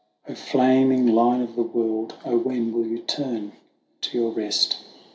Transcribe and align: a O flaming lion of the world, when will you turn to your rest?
a 0.27 0.31
O 0.31 0.33
flaming 0.35 1.05
lion 1.13 1.43
of 1.43 1.55
the 1.55 1.61
world, 1.61 2.13
when 2.25 2.73
will 2.73 2.87
you 2.87 2.97
turn 3.03 3.51
to 4.01 4.17
your 4.17 4.31
rest? 4.31 4.77